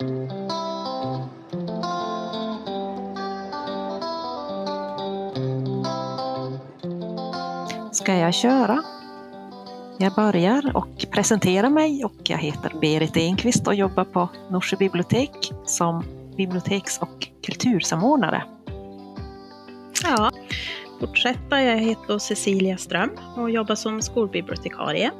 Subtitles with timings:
[0.00, 0.06] Ska
[8.14, 8.82] jag köra?
[9.98, 15.52] Jag börjar och presenterar mig och jag heter Berit Enqvist och jobbar på Norsjö bibliotek
[15.66, 16.04] som
[16.36, 18.44] biblioteks och kultursamordnare.
[20.02, 20.30] Ja,
[21.00, 21.62] fortsätta.
[21.62, 25.10] Jag heter Cecilia Ström och jobbar som skolbibliotekarie.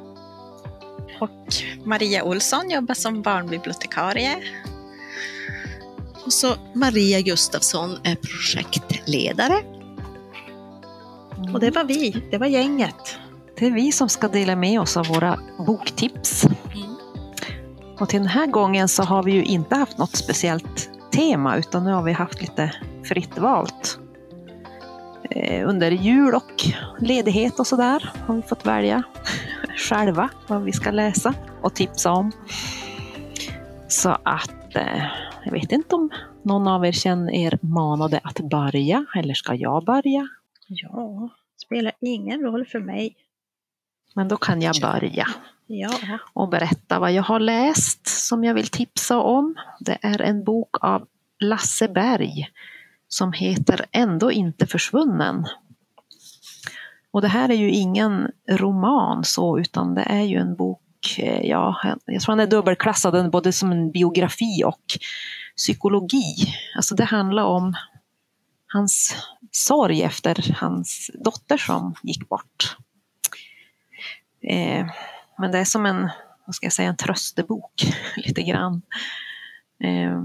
[1.19, 1.53] Och
[1.85, 4.35] Maria Olsson jobbar som barnbibliotekarie.
[6.25, 9.55] Och så Maria Gustafsson är projektledare.
[11.53, 13.17] Och det var vi, det var gänget.
[13.59, 16.45] Det är vi som ska dela med oss av våra boktips.
[16.45, 16.95] Mm.
[17.99, 21.83] Och till den här gången så har vi ju inte haft något speciellt tema utan
[21.83, 23.99] nu har vi haft lite fritt valt.
[25.29, 26.65] Eh, under jul och
[26.99, 29.03] ledighet och sådär har vi fått välja
[29.77, 32.31] själva vad vi ska läsa och tipsa om.
[33.87, 35.03] Så att eh,
[35.43, 36.09] jag vet inte om
[36.43, 40.27] någon av er känner er manade att börja eller ska jag börja?
[40.67, 41.29] Ja,
[41.65, 43.15] spelar ingen roll för mig.
[44.15, 45.27] Men då kan jag börja
[45.73, 49.55] Ja, och berätta vad jag har läst som jag vill tipsa om.
[49.79, 51.07] Det är en bok av
[51.39, 52.49] Lasse Berg
[53.07, 55.45] som heter Ändå inte försvunnen.
[57.11, 60.81] Och det här är ju ingen roman så, utan det är ju en bok,
[61.43, 64.83] ja, jag tror han är dubbelklassad både som en biografi och
[65.57, 66.35] psykologi.
[66.75, 67.75] Alltså det handlar om
[68.67, 69.15] hans
[69.51, 72.77] sorg efter hans dotter som gick bort.
[74.43, 74.85] Eh,
[75.37, 76.09] men det är som en,
[76.45, 77.83] vad ska jag säga, en tröstebok
[78.15, 78.81] lite grann.
[79.83, 80.19] Eh,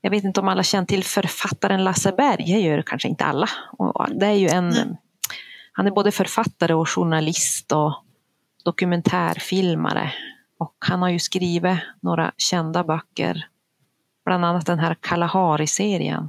[0.00, 3.48] jag vet inte om alla känner till författaren Lasse Berg, det gör kanske inte alla.
[3.72, 4.96] Och det är ju en,
[5.72, 8.04] han är både författare och journalist och
[8.64, 10.12] dokumentärfilmare.
[10.58, 13.46] Och han har ju skrivit några kända böcker,
[14.24, 16.28] bland annat den här Kalahari-serien.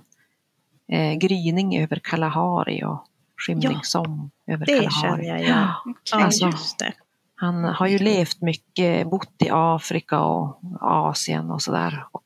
[0.88, 3.06] Eh, Gryning över Kalahari och
[3.38, 5.26] Skymningssång över det Kalahari.
[5.26, 5.44] känner jag.
[5.44, 5.76] Ja,
[6.12, 6.94] Alltså, just det.
[7.36, 12.06] Han har ju levt mycket, bott i Afrika och Asien och sådär.
[12.12, 12.24] Och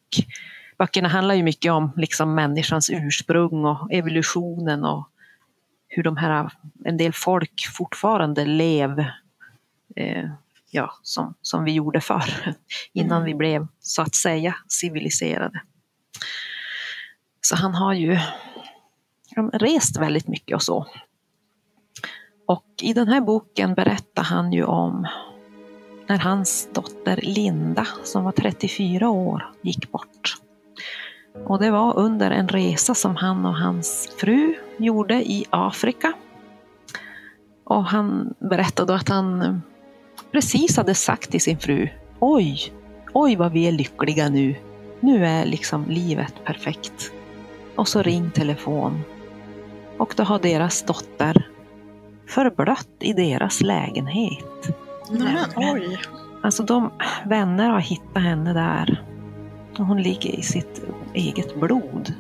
[0.78, 5.10] böckerna handlar ju mycket om liksom människans ursprung och evolutionen och
[5.88, 6.52] hur de här,
[6.86, 9.16] en del folk fortfarande lever
[9.96, 10.30] eh,
[10.72, 12.56] ja, som, som vi gjorde förr,
[12.94, 15.62] innan vi blev så att säga civiliserade.
[17.42, 18.20] Så han har ju
[19.54, 20.88] rest väldigt mycket och så.
[22.46, 25.08] Och i den här boken berättar han ju om
[26.08, 30.38] när hans dotter Linda, som var 34 år, gick bort.
[31.46, 36.14] Och det var under en resa som han och hans fru gjorde i Afrika.
[37.64, 39.62] Och han berättade att han
[40.36, 42.74] precis hade sagt till sin fru, oj,
[43.14, 44.56] oj vad vi är lyckliga nu.
[45.00, 47.12] Nu är liksom livet perfekt.
[47.76, 49.02] Och så ring telefon.
[49.98, 51.48] Och då har deras dotter
[52.28, 54.78] förblött i deras lägenhet.
[55.10, 55.46] Nämen.
[55.56, 56.00] Oj.
[56.42, 56.92] Alltså de
[57.26, 59.04] vänner har hittat henne där.
[59.78, 60.82] Hon ligger i sitt
[61.14, 62.14] eget blod.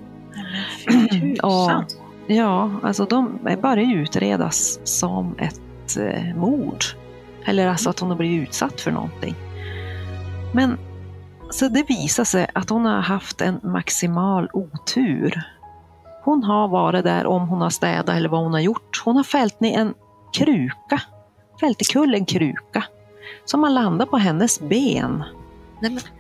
[0.85, 1.83] Fy tusan.
[1.83, 1.91] Och,
[2.27, 6.83] ja, alltså de börjar utredas som ett eh, mord.
[7.45, 9.35] Eller alltså att hon har blivit utsatt för någonting.
[10.53, 10.77] Men
[11.49, 15.41] så det visar sig att hon har haft en maximal otur.
[16.23, 19.01] Hon har varit där om hon har städat eller vad hon har gjort.
[19.05, 19.93] Hon har fällt ner en
[20.33, 21.01] kruka,
[21.59, 22.83] fällt i kull en kruka
[23.45, 25.23] som har landat på hennes ben.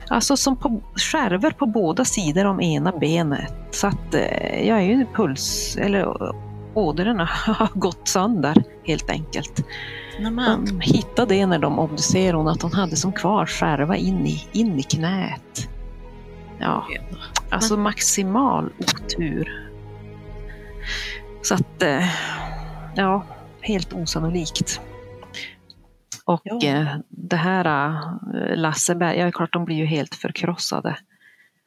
[0.09, 3.53] Alltså som på skärvor på båda sidor om ena benet.
[3.71, 6.35] Så att eh, jag är ju puls, eller
[6.73, 9.65] ådrorna har gått sönder helt enkelt.
[10.19, 10.65] Nämen.
[10.65, 14.47] De hittade det när de obducerade hon att hon hade som kvar skärva in i,
[14.51, 15.69] in i knät.
[16.59, 16.85] Ja,
[17.49, 19.69] alltså maximal otur.
[21.41, 22.05] Så att, eh,
[22.95, 23.25] ja,
[23.61, 24.81] helt osannolikt.
[26.25, 26.59] Och Ja.
[26.63, 30.97] eh, det här eh, Lasseberg, ja klart de blir ju helt förkrossade.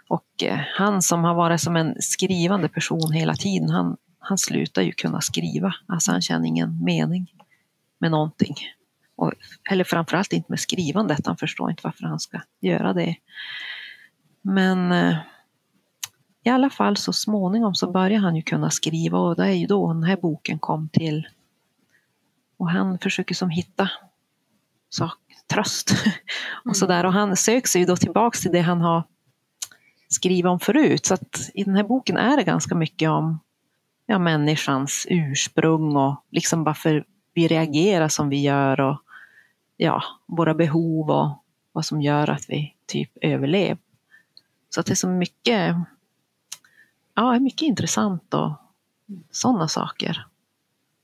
[0.08, 0.44] Och
[0.76, 5.20] han som har varit som en skrivande person hela tiden, han, han slutar ju kunna
[5.20, 5.74] skriva.
[5.86, 7.32] Alltså han känner ingen mening
[7.98, 8.54] med någonting.
[9.16, 9.32] Och,
[9.70, 13.16] eller framförallt inte med skrivandet, han förstår inte varför han ska göra det.
[14.42, 15.16] Men eh,
[16.44, 19.66] i alla fall så småningom så börjar han ju kunna skriva och det är ju
[19.66, 21.28] då den här boken kom till.
[22.56, 23.90] Och han försöker som hitta
[24.90, 25.18] sak,
[25.52, 25.90] tröst
[26.64, 27.06] och sådär.
[27.06, 29.02] Och han söker sig ju då tillbaks till det han har
[30.08, 31.06] skrivit om förut.
[31.06, 33.40] Så att i den här boken är det ganska mycket om
[34.06, 37.04] ja, människans ursprung och liksom varför
[37.38, 39.02] vi reagerar som vi gör och
[39.76, 43.78] ja, våra behov och vad som gör att vi typ överlever.
[44.70, 45.76] Så att det är så mycket,
[47.14, 48.52] ja, mycket intressant och
[49.30, 50.26] sådana saker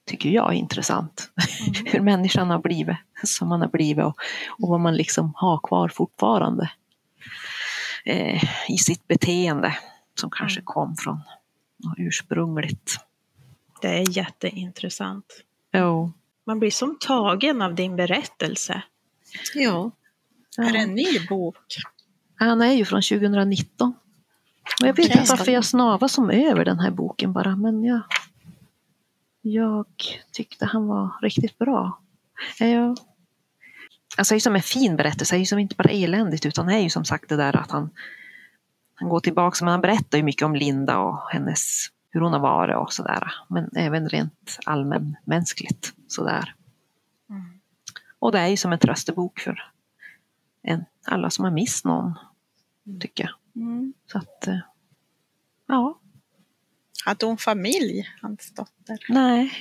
[0.06, 1.31] tycker jag är intressant.
[1.84, 4.16] Hur människan har blivit som man har blivit och,
[4.48, 6.70] och vad man liksom har kvar fortfarande
[8.04, 9.76] eh, i sitt beteende
[10.20, 11.20] som kanske kom från
[11.76, 13.00] något ursprungligt.
[13.81, 15.44] Det är jätteintressant.
[15.72, 16.12] Jo.
[16.46, 18.82] Man blir som tagen av din berättelse.
[19.55, 19.91] Ja,
[20.58, 21.56] Är det en ny bok?
[22.37, 23.94] Han är ju från 2019.
[24.81, 28.00] Och jag vet inte varför jag snavar som över den här boken bara, men jag,
[29.43, 29.87] jag
[30.32, 31.99] tyckte han var riktigt bra.
[32.58, 32.96] Jag,
[34.17, 36.46] alltså det är ju som en fin berättelse, det är ju som inte bara eländigt
[36.46, 37.91] utan det är ju som sagt det där att han,
[38.94, 42.40] han går tillbaka, men han berättar ju mycket om Linda och hennes, hur hon har
[42.40, 43.34] varit och sådär.
[43.49, 46.55] Men även rent allmänmänskligt sådär.
[47.31, 47.61] Mm.
[48.19, 49.62] Och det är ju som en tröstebok för
[50.62, 52.19] en, alla som har mist någon,
[53.00, 53.62] tycker jag.
[53.62, 53.93] Mm.
[54.12, 54.58] Så att, eh,
[55.66, 55.99] ja,
[57.05, 58.99] Hade hon familj, hans dotter?
[59.08, 59.52] nej.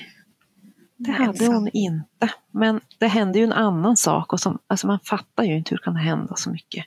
[0.96, 1.54] Det hade ensam.
[1.54, 2.34] hon inte.
[2.52, 5.78] Men det hände ju en annan sak och som, alltså man fattar ju inte hur
[5.78, 6.86] kan det hända så mycket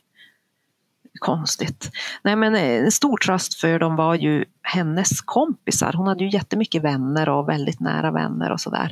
[1.20, 1.90] konstigt.
[2.22, 5.92] Nej men eh, en stor tröst för dem var ju hennes kompisar.
[5.92, 8.90] Hon hade ju jättemycket vänner och väldigt nära vänner och sådär.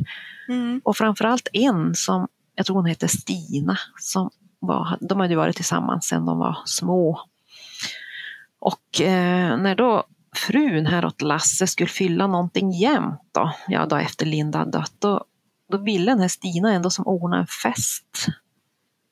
[0.48, 0.80] Mm.
[0.84, 5.56] Och framförallt en som, jag tror hon hette Stina, som var, de hade ju varit
[5.56, 7.20] tillsammans sedan de var små.
[8.60, 10.04] Och eh, när då
[10.36, 14.94] frun här åt Lasse skulle fylla någonting jämt då, ja då efter Linda hade dött,
[14.98, 15.24] då,
[15.70, 18.26] då ville den här Stina ändå som ordna en fest.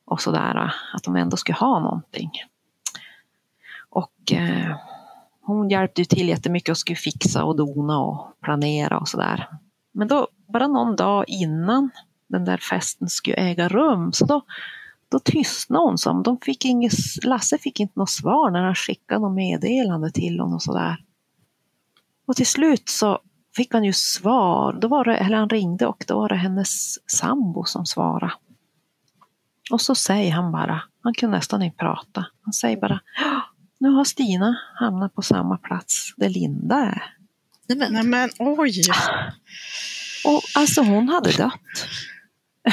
[0.05, 2.31] Och sådär, att de ändå skulle ha någonting.
[3.93, 4.77] Och eh,
[5.41, 9.49] hon hjälpte ju till jättemycket och skulle fixa och dona och planera och sådär.
[9.95, 11.91] Men då, bara någon dag innan
[12.29, 14.43] den där festen skulle äga rum, så då,
[15.09, 16.23] då tystnade hon som.
[16.23, 16.93] De fick inget,
[17.25, 20.97] Lasse fick inte något svar när han skickade något meddelande till honom och sådär.
[22.27, 23.19] Och till slut så
[23.57, 26.95] fick han ju svar, då var det, eller han ringde och då var det hennes
[27.11, 28.33] sambo som svarade.
[29.71, 33.01] Och så säger han bara, han kunde nästan inte prata, han säger bara,
[33.83, 37.15] nu har Stina hamnat på samma plats där Linda är.
[37.69, 38.83] nej men, Nej men oj!
[40.25, 41.53] Och alltså hon hade dött.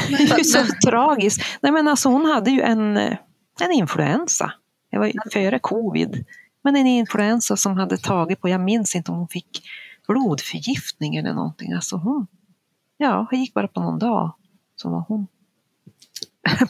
[0.10, 1.42] Det är ju så tragiskt.
[1.62, 2.98] Nej men alltså hon hade ju en,
[3.62, 4.54] en influensa.
[4.92, 6.26] Det var ju före covid.
[6.64, 9.64] Men en influensa som hade tagit på, jag minns inte om hon fick
[10.08, 11.74] blodförgiftning eller någonting.
[11.74, 12.28] Alltså hon,
[12.98, 14.36] ja, det gick bara på någon dag.
[14.76, 15.28] Så var hon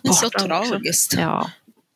[0.03, 1.13] det är så tragiskt.
[1.17, 1.49] Ja,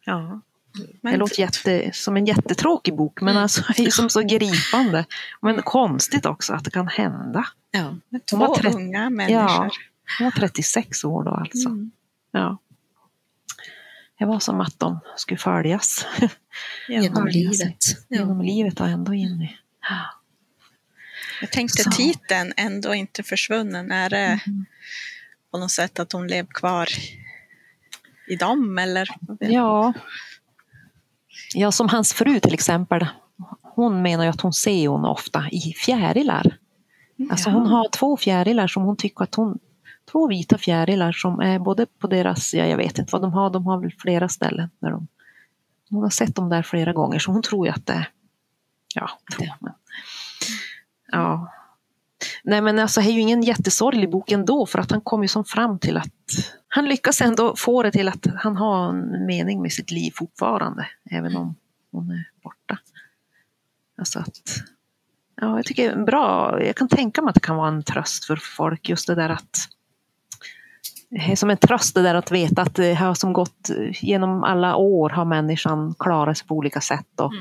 [0.06, 0.42] Ja.
[0.74, 4.22] Det Men låter jätte, som en jättetråkig bok men alltså det är ju som så
[4.22, 5.06] gripande.
[5.42, 7.46] Men konstigt också att det kan hända.
[7.72, 7.96] Ja.
[8.32, 9.72] två var trett- unga människor.
[10.20, 11.70] Hon var 36 år då alltså.
[11.70, 11.92] Mm.
[12.32, 12.58] Ja.
[14.20, 16.06] Det var som att de skulle följas
[16.90, 17.32] Genom Ja.
[17.34, 17.78] livet.
[18.08, 18.18] Ja.
[18.18, 19.58] genom livet och ändå in i...
[21.42, 21.92] Jag tänkte Så.
[21.92, 23.92] titeln Ändå inte försvunnen.
[23.92, 24.66] Är det Mm.
[25.52, 26.88] på något sätt att hon lever kvar
[28.28, 29.10] i dem eller?
[29.40, 29.94] Ja.
[31.54, 33.08] Ja, som hans fru till exempel.
[33.62, 36.58] Hon menar ju att hon ser hon ofta i fjärilar.
[37.30, 39.60] Alltså hon har två fjärilar som hon tycker att hon
[40.12, 43.50] Två vita fjärilar som är både på deras, ja jag vet inte vad de har,
[43.50, 44.70] de har väl flera ställen.
[44.80, 45.08] Där de,
[45.90, 48.08] hon har sett dem där flera gånger så hon tror ju att det
[48.96, 49.74] ja, tror, men,
[51.12, 51.52] ja.
[52.44, 55.28] Nej men alltså det är ju ingen jättesorglig bok ändå för att han kommer ju
[55.28, 56.12] som fram till att
[56.76, 60.88] han lyckas ändå få det till att han har en mening med sitt liv fortfarande
[61.12, 61.56] även om
[61.92, 62.78] hon är borta.
[63.98, 64.64] Alltså att
[65.42, 66.60] Ja, jag tycker bra.
[66.64, 69.30] Jag kan tänka mig att det kan vara en tröst för folk just det där
[69.30, 69.58] att
[71.10, 73.70] är som en tröst det där att veta att det har som gått
[74.02, 77.34] genom alla år har människan klarat sig på olika sätt och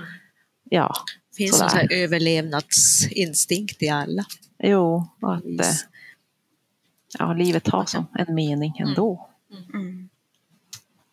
[0.70, 0.94] ja,
[1.30, 1.70] Det finns Sådär.
[1.70, 4.24] en här överlevnadsinstinkt i alla.
[4.62, 5.66] jo, och att eh.
[7.18, 9.28] Ja, livet har som en mening ändå.
[9.74, 10.08] Mm.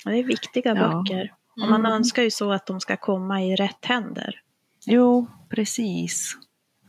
[0.06, 0.90] Det är viktiga Ja.
[1.04, 1.34] böcker.
[1.62, 1.92] Och man Mm.
[1.92, 4.42] önskar ju så att de ska komma i rätt händer.
[4.86, 6.38] Jo, precis.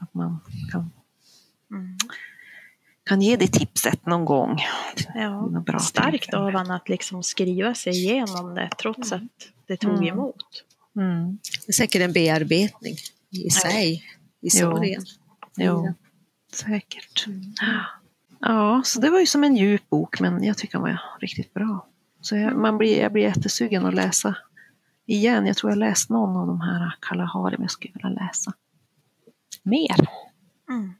[0.00, 0.40] Att man
[0.72, 0.90] kan,
[1.70, 1.96] Mm.
[3.04, 4.58] kan ge det tipset någon gång.
[5.14, 5.48] Ja.
[5.66, 6.38] Bra Starkt tillfälle.
[6.42, 9.22] av han att liksom skriva sig igenom det trots att
[9.66, 10.06] det tog Mm.
[10.08, 10.64] emot.
[10.96, 11.38] Mm.
[11.66, 12.94] Det är säkert en bearbetning
[13.30, 14.00] i sig, i
[14.42, 14.50] Jo.
[14.50, 15.02] sorgen.
[15.56, 15.94] Jo,
[16.52, 17.26] säkert.
[18.40, 21.54] Ja, så det var ju som en djup bok, men jag tycker den var riktigt
[21.54, 21.86] bra.
[22.20, 24.36] Så jag, man blir, jag blir jättesugen att läsa
[25.06, 25.46] igen.
[25.46, 28.52] Jag tror jag läst någon av de här Kalahari, men jag skulle vilja läsa
[29.62, 30.08] mer.
[30.68, 30.94] Mm.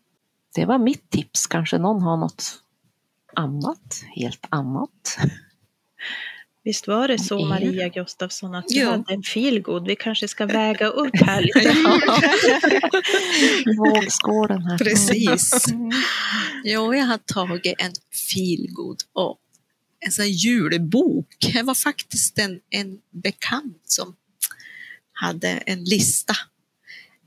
[0.54, 1.47] Det var mitt tips.
[1.47, 2.62] Kanske någon har något
[3.37, 5.18] annat, helt annat
[6.64, 7.45] Visst var det så.
[7.47, 9.87] Maria Gustafsson att du hade en feelgood?
[9.87, 11.75] Vi kanske ska väga upp här lite.
[13.76, 14.79] Vågskålen här.
[14.79, 15.69] Precis.
[15.69, 15.90] Mm.
[16.64, 17.93] Jo, jag har tagit en
[18.35, 19.38] feelgood och
[20.00, 21.26] en sån julbok.
[21.52, 24.17] Det var faktiskt en, en bekant som
[25.12, 26.35] hade en lista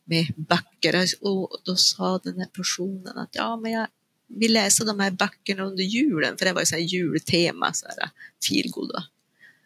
[0.05, 3.87] med böcker och då sa den här personen att ja, men jag
[4.27, 7.85] vill läsa de här böckerna under julen för det var ju så här jultema, så
[7.85, 8.09] här
[8.49, 8.91] feelgood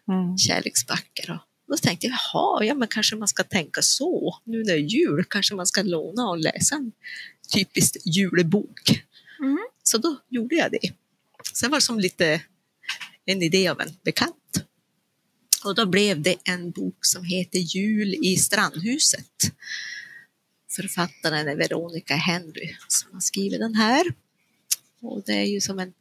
[0.08, 0.38] Mm.
[0.38, 1.32] kärleksböcker.
[1.32, 4.40] Och då tänkte jag, jaha, ja men kanske man ska tänka så.
[4.44, 6.92] Nu när det är jul kanske man ska låna och läsa en
[7.54, 9.04] typisk julbok.
[9.40, 9.68] Mm.
[9.84, 10.92] Så då gjorde jag det.
[11.54, 12.42] Sen var det som lite
[13.26, 14.64] en idé av en bekant.
[15.64, 19.52] Och då blev det en bok som heter Jul i strandhuset.
[20.70, 24.06] Författaren är Veronica Henry som har skrivit den här.
[25.02, 25.94] Och det är ju som en,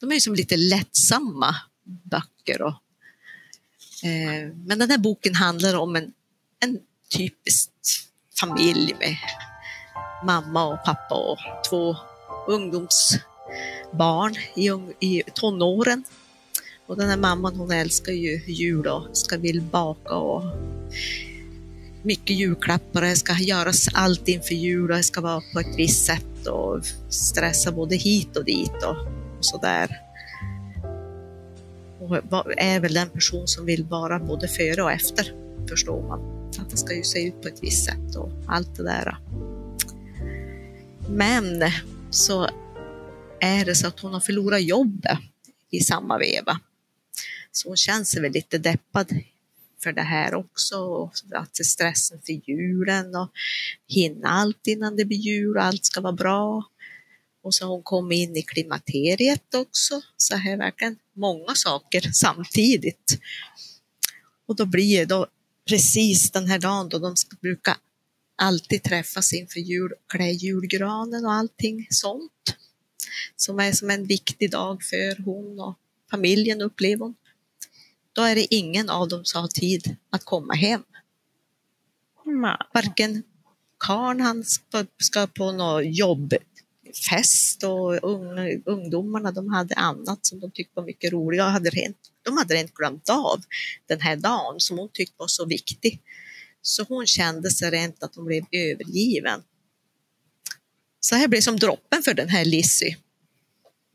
[0.00, 2.62] de är ju som lite lättsamma böcker.
[2.62, 2.74] Och,
[4.02, 6.12] eh, men den här boken handlar om en,
[6.60, 6.78] en
[7.16, 7.70] typisk
[8.40, 9.16] familj med
[10.24, 11.96] mamma och pappa och två
[12.48, 14.70] ungdomsbarn i,
[15.06, 16.04] i tonåren.
[16.86, 20.42] Och den här mamman hon älskar ju jul och ska vill baka och
[22.02, 23.00] mycket julklappar.
[23.00, 26.84] Det ska göras allt inför jul och det ska vara på ett visst sätt och
[27.08, 28.96] stressa både hit och dit och
[29.40, 30.00] sådär.
[32.02, 32.16] Och
[32.56, 35.34] är väl den person som vill vara både före och efter,
[35.68, 36.48] förstår man.
[36.58, 39.18] Att det ska ju se ut på ett visst sätt och allt det där.
[41.08, 41.62] Men
[42.10, 42.48] så
[43.40, 45.18] är det så att hon har förlorat jobbet
[45.70, 46.60] i samma veva.
[47.52, 49.08] Så hon känner sig väl lite deppad
[49.82, 50.76] för det här också.
[50.76, 53.30] Och att det är stressen för julen och
[53.88, 56.64] hinna allt innan det blir jul och allt ska vara bra.
[57.42, 60.02] Och så har hon kommit in i klimakteriet också.
[60.16, 63.18] Så här är verkligen många saker samtidigt.
[64.46, 65.26] Och då blir det då
[65.68, 67.76] precis den här dagen då de ska bruka
[68.36, 72.56] alltid träffas inför jul, klä julgranen och allting sånt.
[73.36, 75.78] Som är som en viktig dag för hon och
[76.10, 77.14] familjen upplever hon.
[78.12, 80.82] Då är det ingen av dem som har tid att komma hem.
[82.74, 83.22] Varken
[83.78, 85.84] karln han ska, ska på något
[87.10, 91.50] fest och unga, ungdomarna de hade annat som de tyckte var mycket roligare.
[91.50, 93.42] Hade rent, de hade rent glömt av
[93.86, 96.00] den här dagen som hon tyckte var så viktig.
[96.62, 99.42] Så hon kände sig rent att hon blev övergiven.
[101.00, 102.94] Så här blev som droppen för den här Lissy.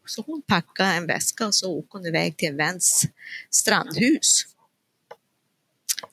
[0.06, 3.04] Så hon packade en väska och så åkte hon iväg till en väns
[3.52, 4.46] strandhus.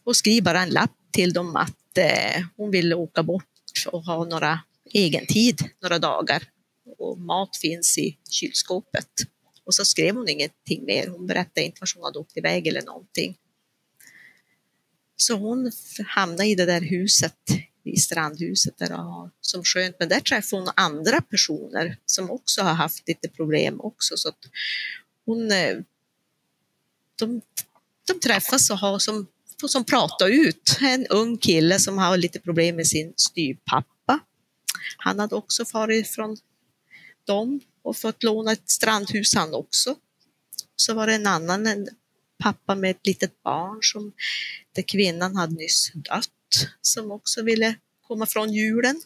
[0.04, 3.44] Och skrev bara en lapp till dem att eh, hon ville åka bort
[3.86, 6.42] och ha några egen tid, några dagar.
[7.04, 9.08] Och mat finns i kylskåpet.
[9.64, 11.08] Och så skrev hon ingenting mer.
[11.08, 13.36] Hon berättade inte vart hon hade åkt iväg eller någonting.
[15.16, 15.72] Så hon
[16.06, 17.38] hamnade i det där huset,
[17.84, 19.96] i strandhuset där och, som skönt.
[19.98, 24.16] Men där träffade hon andra personer som också har haft lite problem också.
[24.16, 24.38] Så att
[25.26, 25.76] hon, eh,
[27.18, 27.40] de,
[28.06, 29.26] de träffas och har som,
[29.60, 30.78] får som prata ut.
[30.80, 34.20] En ung kille som har lite problem med sin styvpappa.
[34.96, 36.36] Han hade också farit från
[37.26, 39.96] dem och fått låna ett strandhus han också.
[40.76, 41.88] Så var det en annan, en
[42.38, 44.12] pappa med ett litet barn som
[44.72, 46.28] där kvinnan hade nyss dött
[46.80, 49.02] som också ville komma från julen.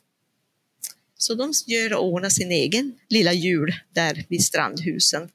[1.18, 5.28] Så de gör och ordnar sin egen lilla jul där vid strandhusen.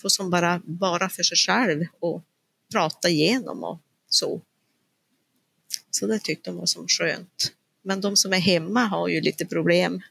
[0.00, 2.24] Får som bara vara för sig själv och
[2.72, 4.42] prata igenom och så.
[5.90, 7.52] Så det tyckte de var som skönt.
[7.82, 10.02] Men de som är hemma har ju lite problem.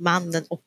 [0.00, 0.64] Mannen och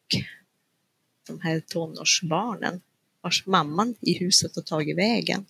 [1.28, 2.82] de här tonårsbarnen
[3.22, 5.46] vars mamman i huset har tagit vägen.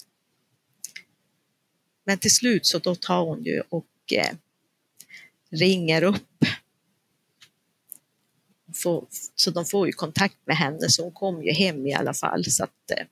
[2.06, 4.36] Men till slut så då tar hon ju och eh,
[5.50, 6.46] ringer upp.
[8.84, 12.14] Får, så de får ju kontakt med henne, så hon kom ju hem i alla
[12.14, 12.46] fall.
[12.46, 13.06] Så att, eh,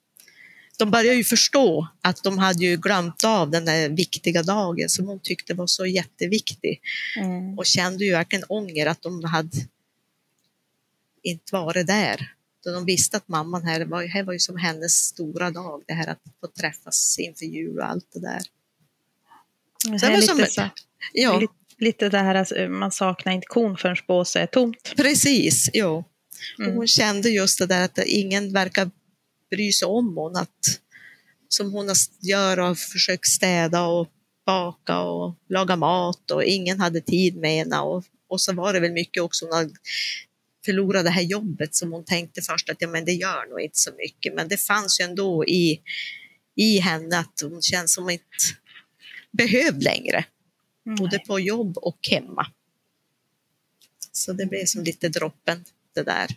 [0.77, 5.07] de börjar ju förstå att de hade ju glömt av den där viktiga dagen som
[5.07, 6.81] hon tyckte var så jätteviktig
[7.17, 7.57] Mm.
[7.57, 9.57] och kände ju verkligen ånger att de hade
[11.23, 12.31] inte varit där.
[12.63, 15.93] Då de visste att mamman här var, här var ju som hennes stora dag, det
[15.93, 18.41] här att få träffas inför jul och allt det där.
[19.91, 20.69] Det Så det är var lite, som- så,
[21.13, 24.93] Ja, lite, lite det här alltså, man saknar inte kon förrän båset är tomt.
[24.95, 25.67] precis.
[25.83, 26.07] Och
[26.59, 26.75] Mm.
[26.75, 28.91] hon kände just det där att ingen verkar
[29.51, 30.79] bry sig om hon, att
[31.47, 31.87] som hon
[32.21, 34.07] gör och försökt städa och
[34.45, 37.79] baka och laga mat och ingen hade tid med henne.
[37.79, 39.73] Och, och så var det väl mycket också hon hade
[40.65, 43.79] förlorat det här jobbet som hon tänkte först att ja, men det gör nog inte
[43.79, 44.33] så mycket.
[44.33, 45.81] Men det fanns ju ändå i,
[46.55, 48.25] i henne att hon känns som inte
[49.31, 50.25] behövd längre,
[50.85, 50.95] Mm.
[50.95, 52.47] både på jobb och hemma.
[54.11, 56.27] Så det blev som lite droppen det där.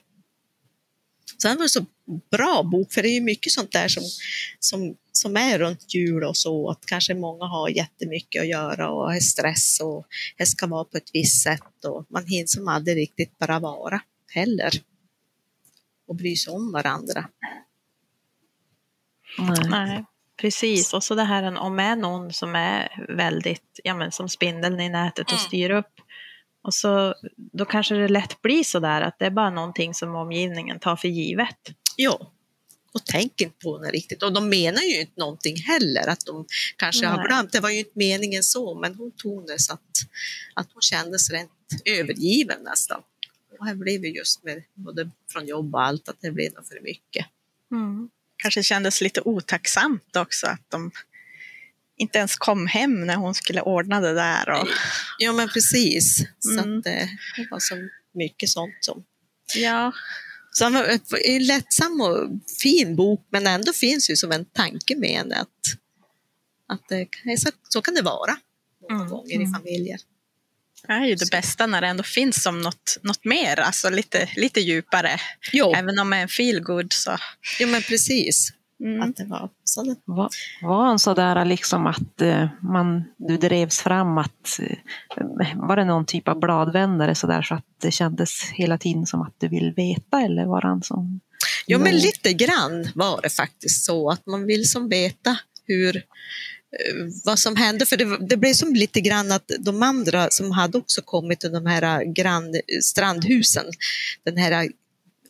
[1.42, 1.86] Sen var det så
[2.30, 4.02] bra bok, för det är ju mycket sånt där som,
[4.58, 9.14] som, som är runt jul och så, att kanske många har jättemycket att göra och
[9.14, 12.96] är stress och det ska vara på ett visst sätt och man hinner som aldrig
[12.96, 14.00] riktigt bara vara
[14.34, 14.70] heller
[16.06, 17.28] och bry sig om varandra.
[19.38, 19.68] Nej.
[19.68, 20.04] Nej,
[20.40, 20.92] precis.
[20.94, 24.88] Och så det här om är någon som är väldigt, ja men som spindeln i
[24.88, 25.46] nätet och Mm.
[25.46, 26.00] styr upp.
[26.62, 30.14] Och så, då kanske det lätt blir så där att det är bara någonting som
[30.14, 31.58] omgivningen tar för givet.
[31.96, 32.32] Ja,
[32.94, 34.22] och tänker inte på det riktigt.
[34.22, 37.26] Och de menar ju inte någonting heller, att de kanske har Nej.
[37.26, 37.52] glömt.
[37.52, 39.80] Det var ju inte meningen så, men hon tog det så att,
[40.54, 41.50] att hon kändes rent
[41.84, 43.00] övergiven nästan.
[43.58, 46.66] Och här blev det just med både från jobb och allt, att det blev nog
[46.66, 47.26] för mycket.
[48.36, 50.90] Kanske kändes lite otacksamt också att de
[51.96, 54.50] inte ens kom hem när hon skulle ordna det där.
[54.50, 54.68] Och,
[55.18, 56.26] Ja, men precis.
[56.38, 56.78] Så Mm.
[56.78, 56.92] att, eh,
[57.36, 59.04] det var så mycket sånt som
[59.56, 59.92] ja,
[60.52, 60.64] Så
[61.24, 62.28] en lättsam och
[62.62, 65.48] fin bok, men ändå finns ju som en tanke med henne att,
[66.68, 67.08] att det,
[67.38, 68.36] så, så kan det vara
[68.90, 69.52] många Mm, gånger i mm.
[69.52, 70.00] familjer.
[70.86, 74.28] Det är ju det bästa när det ändå finns som något, något mer, alltså lite,
[74.36, 75.10] lite djupare.
[75.52, 77.16] Jo, Även om det är en feel good så.
[77.60, 78.52] jo men precis.
[78.84, 79.02] Mm.
[79.02, 80.28] Att det var så det, Var,
[80.62, 84.76] var han sådär liksom att eh, man, du drevs fram att, eh,
[85.54, 89.34] var det någon typ av bladvändare sådär så att det kändes hela tiden som att
[89.38, 91.20] du vill veta eller var han som?
[91.66, 96.02] jo, men lite grann var det faktiskt så att man vill som veta hur
[96.74, 100.50] Eh, vad som hände, för det, det blev som lite grann att de andra som
[100.50, 103.66] hade också kommit till de här grann, strandhusen,
[104.24, 104.68] den här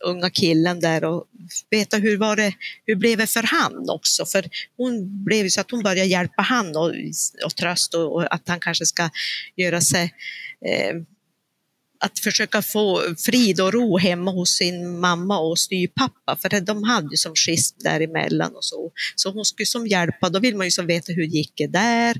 [0.04, 1.24] unga killen där och
[1.70, 2.54] veta hur var det,
[2.86, 4.26] hur blev det för han också?
[4.26, 4.44] För
[4.76, 6.92] hon blev så att hon började hjälpa han och,
[7.44, 9.10] och tröst och, och att han kanske ska
[9.56, 10.14] göra sig
[10.66, 10.94] eh,
[12.04, 17.08] att försöka få frid och ro hemma hos sin mamma och styvpappa, för de hade
[17.10, 18.92] ju som schism däremellan och så.
[19.16, 22.16] Så hon skulle som hjälpa, då vill man ju som veta hur gick det där.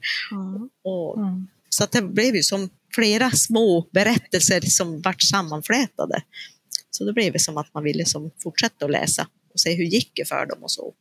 [0.84, 1.48] Och, Mm.
[1.68, 6.22] så att det blev ju som flera små berättelser som vart sammanflätade.
[6.90, 9.84] Så då blev det som att man ville som fortsätta att läsa och se hur
[9.84, 10.94] gick det för dem och så.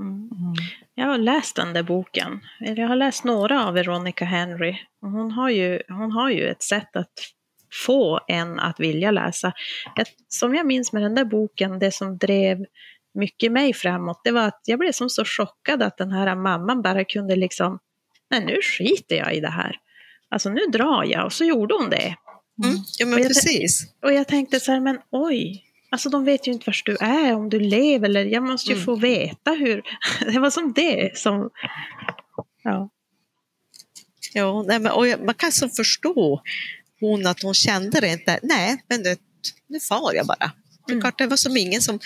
[0.00, 0.12] Mm.
[0.14, 0.54] Mm.
[0.94, 2.40] Jag har läst den där boken.
[2.60, 4.76] Eller jag har läst några av Veronica Henry.
[5.02, 7.12] Och Hon har ju, hon har ju ett sätt att
[7.86, 9.52] få en att vilja läsa.
[9.96, 12.58] Jag, som jag minns med den där boken, det som drev
[13.14, 16.82] mycket mig framåt, det var att jag blev som så chockad att den här mamman
[16.82, 17.78] bara kunde liksom,
[18.30, 19.76] nej nu skiter jag i det här.
[20.28, 22.16] Alltså nu drar jag och så gjorde hon det.
[22.64, 22.76] Mm.
[22.98, 23.94] Ja men Och jag- precis.
[24.02, 27.34] Och jag tänkte så här, men oj, alltså de vet ju inte var du är,
[27.34, 28.84] om du lever, eller jag måste ju Mm.
[28.84, 29.82] få veta hur.
[30.32, 31.50] Det var som det som,
[32.62, 32.90] ja.
[34.34, 36.42] Ja, nej, men, och jag, man kan så förstå
[37.00, 38.40] hon att hon kände det inte.
[38.42, 39.18] Nej, men det,
[39.68, 40.52] nu far jag bara.
[40.88, 41.00] Mm.
[41.00, 41.98] klart, det var som ingen som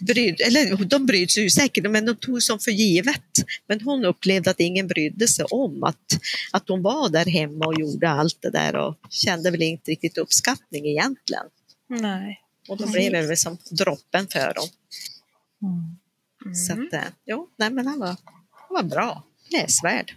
[0.00, 3.20] brydde, eller de brydde sig säkert, men de tog som för givet.
[3.68, 6.18] Men hon upplevde att ingen brydde sig om att,
[6.52, 10.18] att hon var där hemma och gjorde allt det där och kände väl inte riktigt
[10.18, 11.44] uppskattning egentligen.
[11.88, 12.40] Nej.
[12.68, 12.92] Och då Mm.
[12.92, 14.68] blev det väl som droppen för dem.
[15.62, 16.54] Mm.
[16.54, 16.86] Så Mm.
[16.86, 18.06] att, eh, jo, nej men han var,
[18.50, 20.14] han var bra, läsvärd.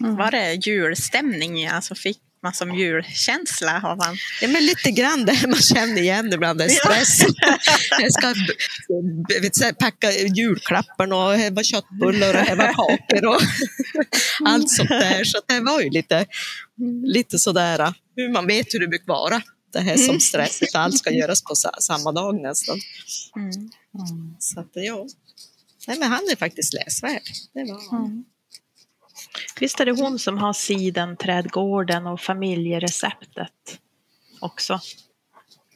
[0.00, 0.16] Mm.
[0.16, 1.66] Var det julstämning?
[1.66, 4.16] Alltså fick man som julkänsla av han?
[4.40, 7.24] Ja, men lite grann det man känner igen ibland, det är stress.
[8.00, 8.34] Jag ska
[9.42, 11.24] vet, så packa julklapparna och
[11.56, 13.40] var köttbullar och var kakor och
[14.48, 15.24] allt sånt där.
[15.24, 16.26] Så det var ju lite,
[17.04, 19.42] lite sådär, hur man vet hur det brukar vara.
[19.72, 22.80] Det här som stressigt, allt ska göras på sa- samma dag nästan.
[23.36, 23.48] Mm.
[23.50, 23.70] Mm.
[24.38, 25.06] Så att, ja.
[25.86, 27.22] Nej, men han är faktiskt läsvärd.
[27.54, 28.24] Det var han.
[29.36, 29.48] Mm.
[29.60, 33.80] Visst är det hon som har sidenträdgården och familjereceptet
[34.40, 34.80] också?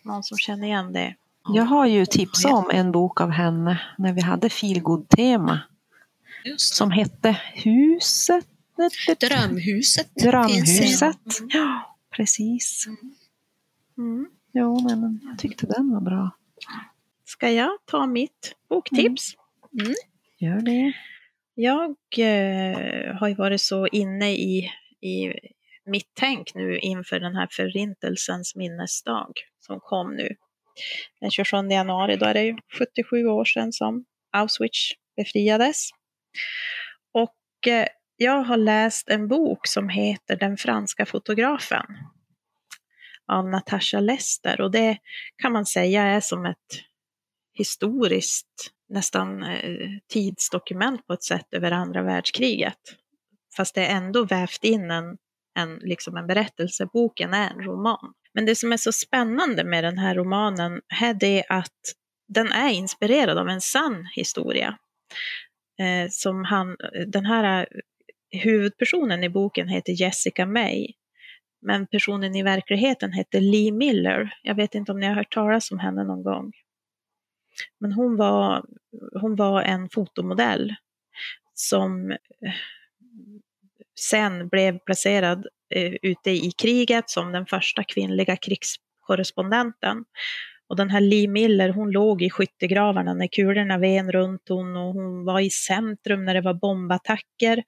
[0.03, 1.14] Någon som känner igen det?
[1.55, 5.61] Jag har ju tipsat om en bok av henne när vi hade feelgood-tema
[6.57, 8.47] som hette Huset.
[9.21, 10.14] Drömhuset.
[10.14, 11.18] Drömhuset.
[11.49, 12.87] Ja, precis.
[13.99, 14.27] Mm.
[14.53, 16.31] Jo, men jag tyckte den var bra.
[17.25, 19.35] Ska jag ta mitt boktips?
[20.38, 20.92] Gör det.
[21.61, 25.33] Jag eh, har ju varit så inne i, i
[25.87, 30.29] mitt tänk nu inför den här förintelsens minnesdag som kom nu
[31.21, 32.16] den 27 januari.
[32.16, 35.88] Då är det ju 77 år sedan som Auschwitz befriades.
[37.12, 41.87] Och eh, jag har läst en bok som heter Den franska fotografen
[43.33, 44.99] av Natasha Lester och det
[45.42, 46.88] kan man säga är som ett
[47.59, 52.79] historiskt, nästan eh, tidsdokument på ett sätt över andra världskriget.
[53.57, 55.16] Fast det är ändå vävt in en,
[55.59, 56.87] en, liksom en berättelse.
[56.92, 58.12] Boken är en roman.
[58.35, 61.81] Men det som är så spännande med den här romanen är det att
[62.29, 64.79] den är inspirerad av en sann historia.
[65.81, 70.87] Eh, som han, den här eh, huvudpersonen i boken heter Jessica May.
[71.66, 74.35] Men personen i verkligheten heter Lee Miller.
[74.42, 76.53] Jag vet inte om ni har hört talas om henne någon gång.
[77.81, 78.64] Men hon var,
[79.21, 80.75] hon var en fotomodell
[81.55, 82.16] som eh,
[84.01, 90.05] sen blev placerad eh, ute i kriget som den första kvinnliga krigskorrespondenten.
[90.68, 94.94] Och den här Lee Miller, hon låg i skyttegravarna när kulorna ven runt hon och
[94.94, 97.59] hon var i centrum när det var bombattacker.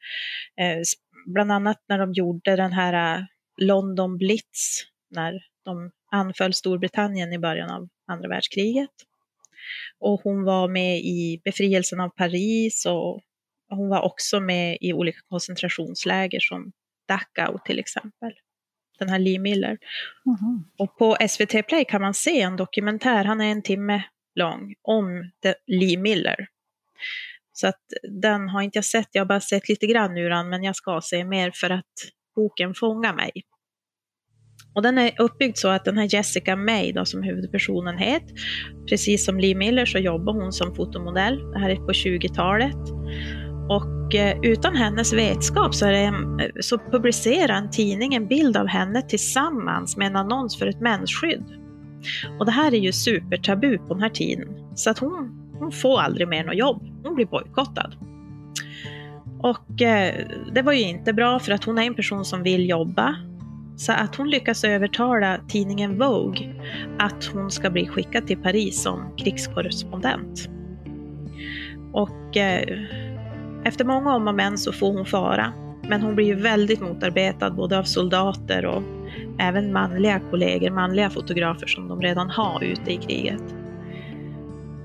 [0.61, 0.79] Eh,
[1.27, 3.25] bland annat när de gjorde den här eh,
[3.57, 8.91] London Blitz, när de anföll Storbritannien i början av andra världskriget.
[9.99, 13.21] Och hon var med i befrielsen av Paris och
[13.69, 16.73] hon var också med i olika koncentrationsläger som
[17.09, 18.33] Dachau till exempel.
[18.99, 19.79] Den här Lee Miller.
[20.27, 20.65] Mm.
[20.79, 24.03] Och på SVT Play kan man se en dokumentär, han är en timme
[24.35, 25.31] lång, om
[25.67, 26.47] Lee Miller.
[27.53, 30.49] Så att den har inte jag sett, jag har bara sett lite grann ur den,
[30.49, 31.93] men jag ska se mer för att
[32.37, 33.33] boken fångar mig.
[34.75, 38.35] Och den är uppbyggd så att den här Jessica May, då, som huvudpersonen heter,
[38.89, 41.51] precis som Lee Miller så jobbar hon som fotomodell.
[41.53, 42.77] Det här är på 20-talet.
[43.69, 46.13] Och eh, utan hennes vetskap så, det, eh,
[46.61, 51.45] så publicerar en tidning en bild av henne tillsammans med en annons för ett mensskydd.
[52.39, 54.49] Och det här är ju supertabu på den här tiden.
[54.75, 56.83] Så att hon, hon får aldrig mer något jobb.
[57.05, 57.93] Hon blir bojkottad.
[59.43, 60.15] Och eh,
[60.53, 63.17] det var ju inte bra för att hon är en person som vill jobba.
[63.81, 66.55] Så att hon lyckas övertala tidningen Vogue
[66.99, 70.49] att hon ska bli skickad till Paris som krigskorrespondent.
[71.93, 72.79] Och eh,
[73.65, 75.53] efter många om och men så får hon fara.
[75.89, 78.83] Men hon blir ju väldigt motarbetad både av soldater och
[79.39, 83.60] även manliga kollegor, manliga fotografer som de redan har ute i kriget.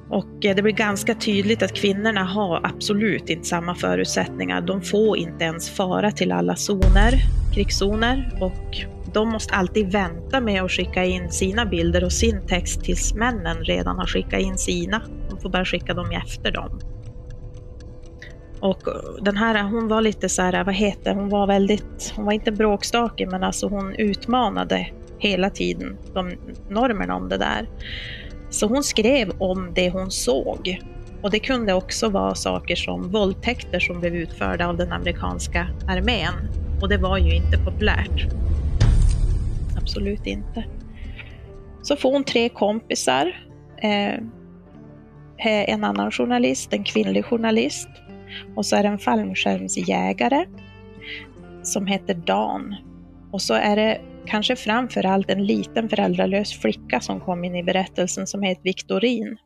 [0.09, 4.61] Och eh, det blir ganska tydligt att kvinnorna har absolut inte samma förutsättningar.
[4.61, 7.13] De får inte ens fara till alla zoner,
[7.53, 12.83] krigszoner och de måste alltid vänta med att skicka in sina bilder och sin text
[12.83, 15.01] tills männen redan har skickat in sina.
[15.29, 16.79] De får bara skicka dem efter dem.
[18.59, 22.25] Och eh, den här, hon var lite så här, vad heter hon var väldigt, hon
[22.25, 24.87] var inte bråkstake men alltså hon utmanade
[25.17, 26.31] hela tiden de
[26.69, 27.67] normerna om det där.
[28.55, 30.81] Så hon skrev om det hon såg.
[31.21, 36.33] Och det kunde också vara saker som våldtäkter som blev utförda av den amerikanska armén.
[36.81, 38.27] Och det var ju inte populärt.
[39.77, 40.65] Absolut inte.
[41.81, 43.25] Så får hon tre kompisar.
[43.77, 44.19] Eh,
[45.45, 47.89] en annan journalist, en kvinnlig journalist
[48.55, 50.45] och så är det en fallskärmsjägare
[51.63, 52.75] som heter Dan.
[53.31, 57.63] Och så är det kanske framför allt en liten föräldralös flicka som kom in i
[57.63, 59.38] berättelsen som heter Victorin.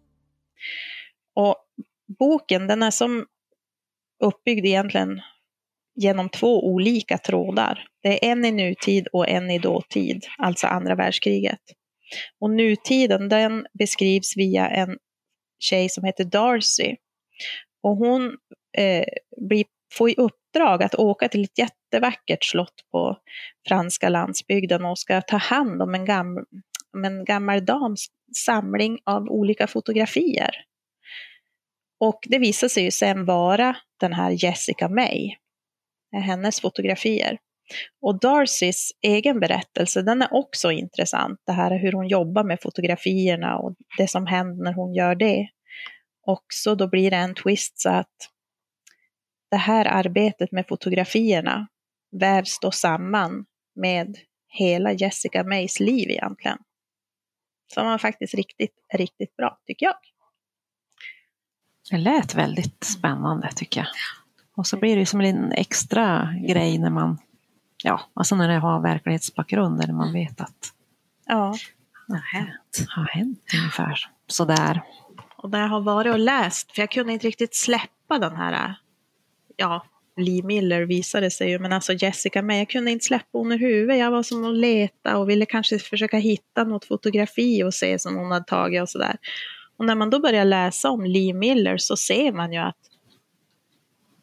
[1.35, 1.55] Och
[2.19, 3.25] boken den är som
[4.23, 5.21] uppbyggd egentligen
[5.95, 7.87] genom två olika trådar.
[8.03, 11.59] Det är en i nutid och en i dåtid, alltså andra världskriget.
[12.39, 14.97] Och nutiden den beskrivs via en
[15.59, 16.95] tjej som heter Darcy.
[17.83, 18.37] Och hon
[18.77, 19.05] eh,
[19.49, 23.17] blir, få i uppdrag att åka till ett jättevackert slott på
[23.67, 26.37] franska landsbygden och ska ta hand om en, gam,
[26.93, 28.07] om en gammal dams
[28.45, 30.51] samling av olika fotografier.
[31.99, 35.35] Och det visar sig ju sen vara den här Jessica May,
[36.15, 37.37] eh, hennes fotografier.
[38.01, 41.39] Och Darcys egen berättelse, den är också intressant.
[41.45, 45.47] Det här hur hon jobbar med fotografierna och det som händer när hon gör det.
[46.25, 48.15] Också då blir det en twist så att
[49.49, 51.67] det här arbetet med fotografierna
[52.11, 56.57] vävs då samman med hela Jessica Mays liv egentligen.
[57.73, 59.95] Som var faktiskt riktigt, riktigt bra tycker jag.
[61.91, 63.87] Det lät väldigt spännande tycker jag.
[64.55, 67.17] Och så blir det som en extra grej när man,
[67.83, 70.73] ja, alltså när det har verklighetsbakgrund, eller man vet att
[71.25, 71.55] ja.
[72.07, 74.81] det har hänt, har hänt ungefär sådär.
[75.37, 78.75] Och när jag har varit och läst, för jag kunde inte riktigt släppa den här
[79.59, 79.85] ja,
[80.17, 83.57] Lee Miller visade sig ju, men alltså Jessica May, jag kunde inte släppa hon ur
[83.57, 83.99] huvudet.
[83.99, 88.15] Jag var som att leta och ville kanske försöka hitta något fotografi och se som
[88.15, 89.17] hon hade tagit och sådär.
[89.77, 92.77] Och när man då börjar läsa om Lee Miller så ser man ju att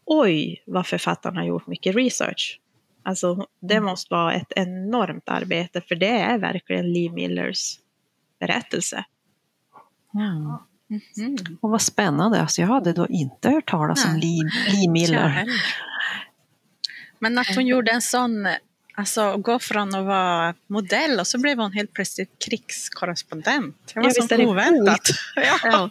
[0.04, 2.60] oj, vad författaren har gjort mycket research.
[3.02, 7.78] Alltså det måste vara ett enormt arbete för det är verkligen Lee Millers
[8.40, 9.04] berättelse.
[10.90, 11.00] Mm.
[11.16, 11.58] Mhm.
[11.60, 14.20] Och vad spännande, alltså jag hade då inte hört talas om
[14.88, 15.46] Miller.
[17.18, 18.48] Men att hon gjorde en sån,
[18.96, 23.76] alltså gå från att vara modell och så blev hon helt plötsligt krigskorrespondent.
[23.94, 25.00] Det var Ja, så oväntat.
[25.36, 25.58] Ja.
[25.64, 25.90] Ja.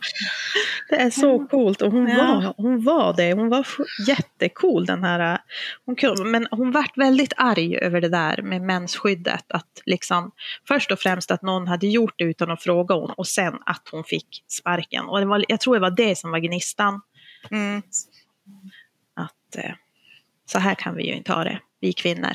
[0.89, 2.15] Det är så coolt och hon, Ja.
[2.18, 3.34] var, hon var det.
[3.34, 3.68] Hon var
[4.08, 5.38] jättecool den här.
[5.86, 9.46] Hon, kunde- men hon vart väldigt arg över det där med mensskyddet.
[9.48, 10.32] Att liksom,
[10.68, 13.88] först och främst att någon hade gjort det utan att fråga hon och sen att
[13.91, 15.06] hon fick sparken.
[15.06, 17.02] Och det var, jag tror det var det som var gnistan.
[17.52, 17.82] Mm.
[19.15, 19.72] Att eh,
[20.46, 22.32] så här kan vi ju inte ha det, vi kvinnor.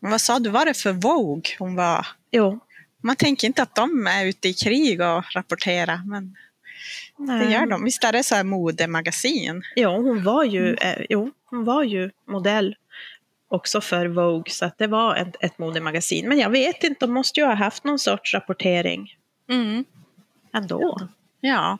[0.00, 2.06] Men vad sa du, var det för Vogue hon var?
[2.30, 2.60] Jo,
[3.02, 6.36] Man tänker inte att de är ute i krig och rapporterar, men
[7.38, 7.84] det gör de.
[7.84, 9.62] Visst är det så här modemagasin?
[9.76, 12.76] Ja, hon var ju, eh, jo, hon var ju modell
[13.48, 16.28] också för Vogue, så att det var ett, ett modemagasin.
[16.28, 19.14] Men jag vet inte, de måste ju ha haft någon sorts rapportering
[19.48, 19.84] Mm.
[20.54, 21.08] ändå.
[21.40, 21.78] Ja.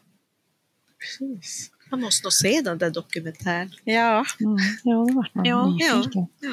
[1.00, 1.70] Precis.
[1.90, 3.72] Man måste nog se den där dokumentären.
[3.84, 4.24] Ja.
[4.40, 6.26] Mm, ja, då vart man Ja, nyfiken.
[6.40, 6.52] ja.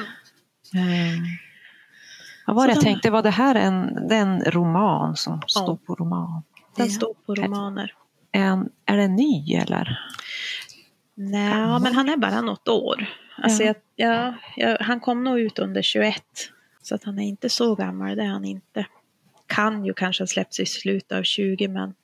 [2.48, 5.40] Eh, vad det jag Så den- tänkte, var det här en, det en roman som
[5.42, 5.48] Ja.
[5.62, 6.42] står på roman?
[6.76, 6.92] Den Ja.
[6.92, 7.94] står på romaner.
[8.32, 9.98] En, är den ny eller?
[11.14, 13.06] Nej, men han är bara något år.
[13.42, 13.74] Alltså, Ja.
[13.96, 16.22] jag, jag, jag, han kom nog ut under 21,
[16.82, 18.86] så att han är inte så gammal, det är han inte.
[19.46, 21.94] Kan ju kanske ha släppts i slutet av 20, men,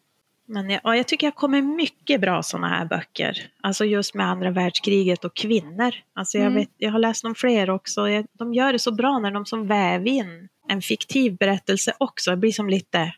[0.47, 3.51] men jag, ja, jag tycker jag kommer mycket bra sådana här böcker.
[3.61, 5.95] Alltså just med andra världskriget och kvinnor.
[6.15, 6.55] Alltså jag, Mm.
[6.59, 8.09] vet, jag har läst om fler också.
[8.09, 12.31] Jag, de gör det så bra när de som väver in en fiktiv berättelse också.
[12.31, 13.15] Det blir som lite,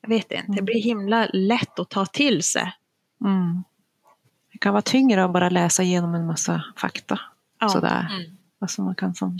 [0.00, 0.64] jag vet inte, det Mm.
[0.64, 2.72] blir himla lätt att ta till sig.
[3.24, 3.64] Mm.
[4.52, 7.20] Det kan vara tyngre att bara läsa igenom en massa fakta.
[7.60, 7.68] Ja.
[7.68, 8.08] Sådär.
[8.10, 8.36] Mm.
[8.58, 9.38] Alltså man kan som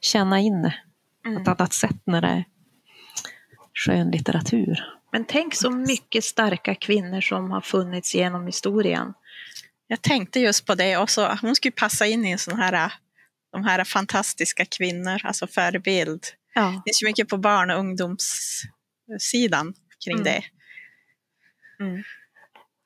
[0.00, 0.74] känna in det
[1.22, 1.42] på Mm.
[1.42, 2.44] ett annat sätt när det är
[3.74, 4.84] skönlitteratur.
[5.12, 9.12] Men tänk så mycket starka kvinnor som har funnits genom historien.
[9.86, 12.92] Jag tänkte just på det och så, hon skulle passa in i en sån här,
[13.52, 16.26] de här fantastiska kvinnor, alltså förebild.
[16.54, 16.62] Ja.
[16.62, 20.24] Det finns ju mycket på barn och ungdomssidan kring Mm.
[20.24, 20.42] det.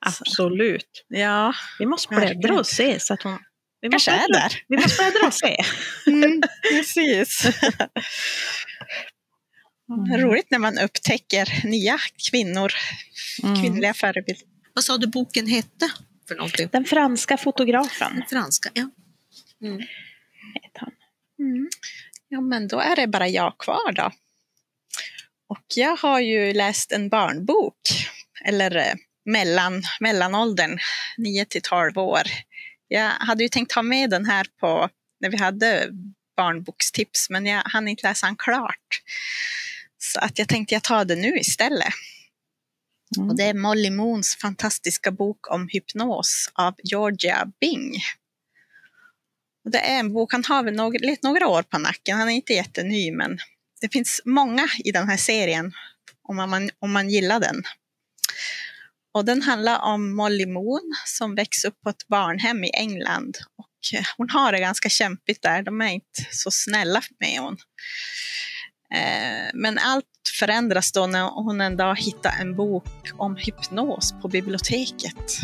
[0.05, 1.05] Absolut.
[1.07, 3.39] Ja, Vi måste bläddra och se så att hon...
[3.81, 4.63] Vi kanske måste är bläddra, där.
[4.67, 5.57] vi måste bläddra och se.
[6.11, 7.45] Mm, precis.
[9.89, 10.21] Mm.
[10.21, 11.97] Roligt när man upptäcker nya
[12.31, 12.73] kvinnor,
[13.43, 13.61] Mm.
[13.61, 14.47] kvinnliga förebilder.
[14.73, 15.89] Vad sa du boken hette
[16.27, 16.69] för någonting?
[16.71, 18.89] Den franska fotografen Franska, ja.
[19.61, 19.81] Mm.
[20.73, 20.91] han.
[22.29, 24.11] Ja, men då är det bara jag kvar då.
[25.49, 27.79] Och jag har ju läst en barnbok,
[28.45, 28.93] eller eh,
[29.25, 30.79] mellan, mellanåldern,
[31.17, 32.21] 9 till 12 år.
[32.87, 35.89] Jag hade ju tänkt ha med den här på när vi hade
[36.37, 39.01] barnbokstips, men jag hann inte läsa den klart.
[39.97, 41.93] Så att jag tänkte jag tar det nu istället.
[43.17, 43.29] Mm.
[43.29, 47.93] Och det är Molly Moons fantastiska bok om hypnos av Georgia Bing.
[49.65, 52.33] Och det är en bok, han har väl några, några år på nacken, han är
[52.33, 53.37] inte jätteny men
[53.81, 55.73] det finns många i den här serien
[56.23, 57.63] om man, om man gillar den.
[59.13, 63.37] Och den handlar om Molly Moon som växer upp på ett barnhem i England.
[63.57, 63.69] Och
[64.17, 67.57] hon har det ganska kämpigt där, de är inte så snälla med hon.
[68.93, 70.05] Eh, men allt
[70.39, 75.39] förändras då när hon en dag hittar en bok om hypnos på biblioteket.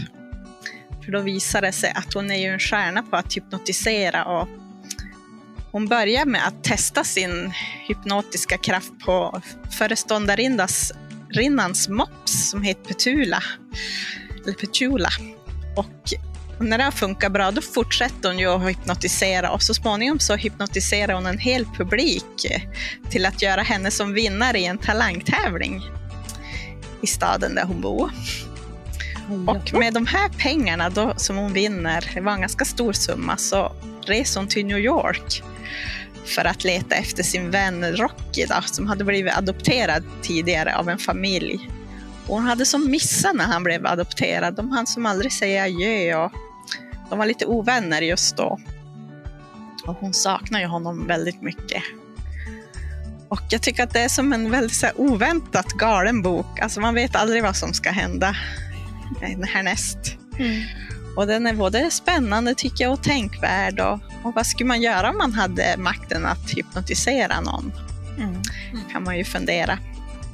[1.05, 4.47] För då visar det sig att hon är ju en stjärna på att hypnotisera och
[5.71, 7.53] hon börjar med att testa sin
[7.87, 13.43] hypnotiska kraft på föreståndarinnans mops som heter Petula.
[14.43, 15.09] Eller Petula.
[15.77, 16.13] Och
[16.59, 21.13] när det funkar bra då fortsätter hon ju att hypnotisera och så småningom så hypnotiserar
[21.13, 22.51] hon en hel publik
[23.09, 25.81] till att göra henne som vinnare i en talangtävling
[27.01, 28.11] i staden där hon bor.
[29.47, 33.37] Och med de här pengarna då, som hon vinner, det var en ganska stor summa,
[33.37, 33.71] så
[34.05, 35.43] reser hon till New York
[36.25, 40.97] för att leta efter sin vän Rocky då, som hade blivit adopterad tidigare av en
[40.97, 41.69] familj.
[42.27, 44.55] Och hon hade som missat när han blev adopterad.
[44.55, 46.31] De hann som aldrig säga adjö och
[47.09, 48.59] de var lite ovänner just då.
[49.87, 51.83] Och hon saknar ju honom väldigt mycket.
[53.29, 56.59] Och jag tycker att det är som en väldigt så här, oväntat galen bok.
[56.59, 58.35] Alltså man vet aldrig vad som ska hända
[59.47, 60.17] härnäst.
[60.39, 60.63] Mm.
[61.15, 63.79] Och den är både spännande tycker jag och tänkvärd.
[63.79, 67.73] Och, och vad skulle man göra om man hade makten att hypnotisera någon?
[68.17, 68.41] Mm.
[68.91, 69.77] Kan man ju fundera.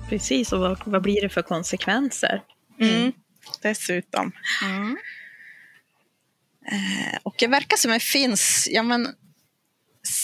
[0.09, 2.41] Precis, och vad, vad blir det för konsekvenser?
[2.81, 3.11] Mm.
[3.61, 4.31] Dessutom.
[6.71, 9.07] Eh, och det verkar som det finns ja, men,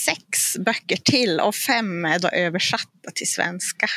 [0.05, 3.87] sex böcker till och fem är då översatta till svenska.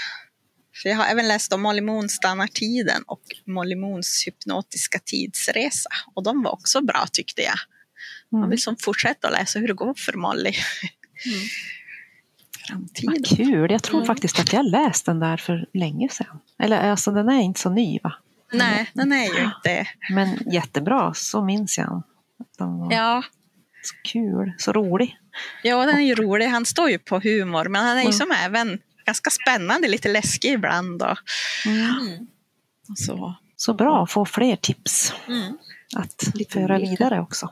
[0.83, 5.91] För jag har även läst om Molly Moon stannar tiden och Molly Moons hypnotiska tidsresa.
[6.15, 7.59] Och de var också bra tyckte jag.
[8.33, 8.51] Man Mm.
[8.51, 10.53] vill som fortsätta att läsa hur det går för Molly.
[12.69, 13.15] Framtiden.
[13.15, 14.07] Vad kul, jag tror Mm.
[14.07, 16.41] faktiskt att jag läst den där för länge sedan.
[16.59, 18.13] Eller alltså den är inte så ny va?
[18.53, 19.87] Nej, den är ju inte...
[20.11, 22.03] Men jättebra, så minns jag
[22.59, 22.91] den.
[22.91, 23.23] Ja,
[23.83, 25.17] så kul, så rolig.
[25.63, 26.47] ja, den är ju rolig.
[26.47, 28.13] Han står ju på humor, men han är ju Mm.
[28.13, 31.03] som även ganska spännande, lite läskig ibland.
[31.03, 31.19] Och,
[31.67, 32.27] Mm.
[32.89, 33.35] och så.
[33.57, 35.59] Så bra få fler tips Mm.
[35.97, 37.51] att Lite föra vidare också.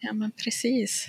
[0.00, 1.08] Ja, men precis.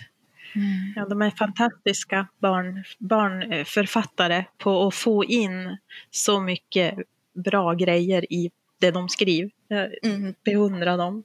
[0.95, 5.77] Ja, de är fantastiska barn, barnförfattare på att få in
[6.11, 6.95] så mycket
[7.45, 9.51] bra grejer i det de skriver.
[9.67, 10.33] Jag Mm.
[10.45, 11.23] beundrar dem.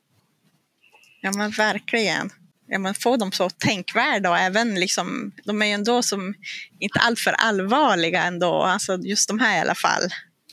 [1.20, 2.30] Ja, men verkligen.
[2.68, 6.34] Ja, men få dem så tänkvärda och även liksom, de är ju ändå som
[6.78, 8.62] inte alltför allvarliga ändå.
[8.62, 10.02] Alltså just de här i alla fall.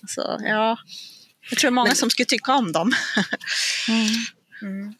[0.01, 0.77] Alltså, ja.
[1.49, 2.91] Jag tror många som skulle tycka om dem.
[4.61, 4.93] Mm.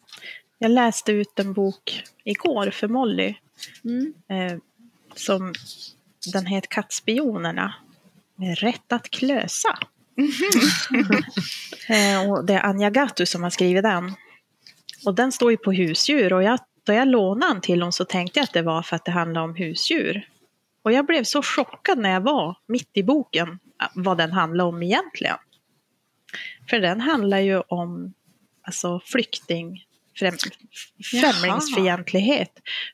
[0.58, 3.34] Jag läste ut en bok igår för Molly.
[3.84, 4.14] Mm.
[4.28, 4.58] Eh,
[5.14, 5.54] som
[6.32, 7.74] den heter Kattspionerna.
[8.56, 9.78] Rätt att klösa.
[11.88, 14.14] eh, och det är Anja Gattu som har skrivit den.
[15.06, 16.32] Och den står ju på husdjur.
[16.32, 18.96] Och jag, då jag lånade den till honom så tänkte jag att det var för
[18.96, 20.28] att det handlar om husdjur.
[20.82, 24.64] Och jag blev så chockad när jag var mitt i boken eh, vad den handlar
[24.64, 25.36] om egentligen.
[26.70, 28.14] För den handlar ju om
[28.62, 29.83] alltså, flykting,
[30.16, 30.34] främ,
[31.20, 32.50] främlingsfientlighet.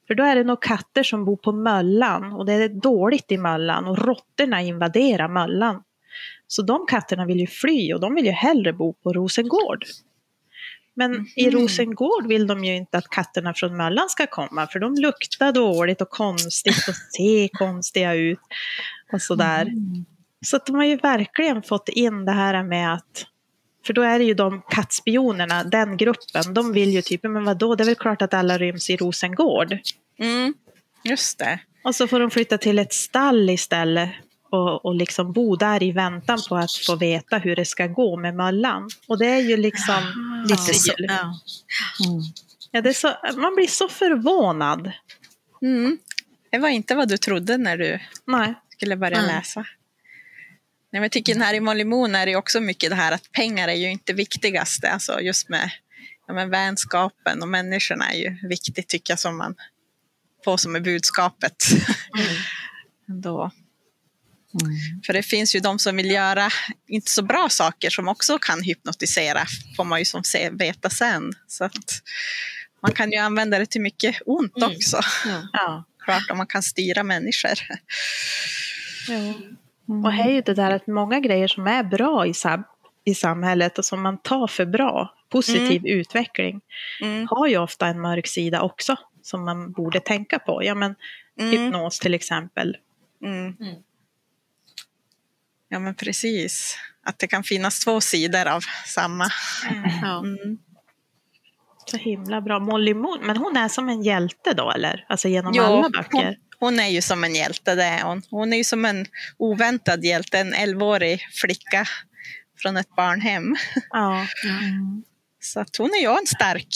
[0.07, 3.39] För då är det nog katter som bor på Möllan och det är dåligt i
[3.39, 5.83] Möllan och råttorna invaderar Möllan.
[6.47, 9.85] Så de katterna vill ju fly och de vill ju hellre bo på Rosengård.
[10.95, 11.59] Men i Mhm.
[11.61, 16.01] Rosengård vill de ju inte att katterna från Möllan ska komma för de luktar dåligt
[16.01, 18.39] och konstigt och ser konstiga ut.
[19.13, 19.63] Och sådär.
[19.63, 20.05] Mm.
[20.47, 23.27] Så att de har ju verkligen fått in det här med att
[23.87, 27.75] för då är det ju de kattspionerna, den gruppen, de vill ju typ, men vadå,
[27.75, 29.79] det är väl klart att alla ryms i Rosengård.
[30.19, 30.55] Mm.
[31.05, 31.61] Just det.
[31.85, 34.11] Och så får de flytta till ett stall istället
[34.51, 38.17] och, och liksom bo där i väntan på att få veta hur det ska gå
[38.17, 38.89] med Möllan.
[39.09, 40.03] Och det är ju liksom
[40.49, 41.15] lite så, Ja.
[42.07, 42.23] Mm.
[42.71, 44.93] ja, det är så, man blir så förvånad.
[45.63, 45.99] Mm.
[46.51, 48.55] Det var inte vad du trodde när du Nej.
[48.69, 49.29] skulle börja Mm.
[49.37, 49.65] läsa.
[50.93, 53.33] Nej, men jag tycker här i Molly Moon är det också mycket det här att
[53.33, 54.91] pengar är ju inte viktigaste.
[54.91, 55.71] Alltså just med
[56.27, 59.55] ja, men vänskapen och människorna är ju viktigt tycker jag som man
[60.45, 61.65] får som är budskapet.
[63.09, 63.51] Ändå.
[64.63, 65.03] Mm.
[65.07, 66.49] För det finns ju de som vill göra
[66.89, 71.33] inte så bra saker som också kan hypnotisera, får man ju som se, veta sen.
[71.47, 72.03] Så att
[72.83, 74.71] man kan ju använda det till mycket ont Mm.
[74.77, 75.01] också.
[75.27, 75.49] Ja.
[75.53, 75.85] Ja.
[76.05, 77.59] Klart om man kan styra människor.
[79.91, 80.05] Mm.
[80.05, 82.65] Och här är ju det där att många grejer som är bra i, sam-
[83.05, 86.61] i samhället och som man tar för bra, positiv utveckling,
[87.03, 87.27] Mm.
[87.31, 90.65] har ju ofta en mörk sida också som man borde tänka på.
[90.65, 90.95] Ja, men
[91.41, 91.51] Mm.
[91.51, 92.77] hypnos till exempel.
[93.25, 93.57] Mm.
[93.61, 93.75] Mm.
[95.69, 96.77] Ja, men precis.
[97.03, 99.29] Att det kan finnas två sidor av samma.
[100.03, 100.19] Ja.
[100.19, 100.59] Mm.
[101.87, 102.59] Så himla bra.
[102.61, 105.05] Molly Moon, men hon är som en hjälte då eller?
[105.09, 106.25] Alltså genom Jo, alla böcker?
[106.27, 108.23] Hon, hon är ju som en hjälte, det är hon.
[108.31, 111.89] Hon är ju som en oväntad hjälte, en 11-årig flicka
[112.59, 113.57] från ett barnhem.
[113.91, 114.27] Ja.
[114.45, 115.03] Mm.
[115.43, 116.75] Så att hon är ju en stark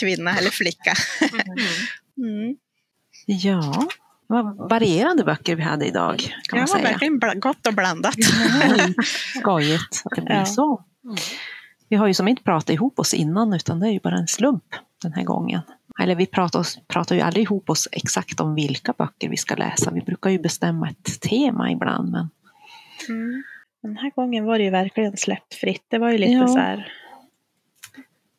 [0.00, 0.94] kvinna eller flicka.
[2.18, 2.56] Mm.
[3.26, 3.88] Ja,
[4.26, 6.82] vad varierande böcker vi hade idag kan Det man var säga.
[6.90, 8.14] verkligen gott och blandat.
[9.40, 10.46] Skojigt att det blir Ja.
[10.46, 10.84] så.
[11.04, 11.16] Mm.
[11.88, 14.26] Vi har ju som inte pratat ihop oss innan utan det är ju bara en
[14.28, 14.64] slump
[15.02, 15.60] den här gången.
[16.00, 19.54] Eller vi pratar, oss, pratar ju aldrig ihop oss exakt om vilka böcker vi ska
[19.54, 19.90] läsa.
[19.90, 22.10] Vi brukar ju bestämma ett tema ibland.
[22.10, 22.28] Men
[23.08, 23.42] Mm.
[23.82, 25.84] Den här gången var det ju verkligen släppt fritt.
[25.88, 26.48] Det var ju lite Ja.
[26.48, 26.92] så här,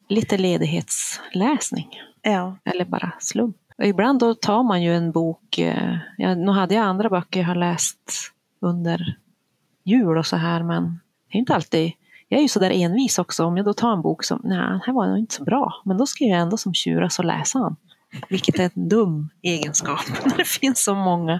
[0.10, 1.88] lite ledighetsläsning.
[2.22, 2.58] ja.
[2.64, 3.58] Eller bara slump.
[3.78, 5.58] Och ibland då tar man ju en bok.
[5.58, 9.18] eh, Ja, nu hade jag andra böcker jag har läst under
[9.84, 11.00] jul och så här men
[11.32, 11.92] det är inte alltid
[12.34, 13.46] jag är ju sådär envis också.
[13.46, 15.82] Om jag då tar en bok som, nej, den här var nog inte så bra.
[15.86, 17.76] Men då ska jag ändå som tjuras och läsa den.
[18.30, 20.00] Vilket är en dum egenskap.
[20.26, 21.40] När det finns så många,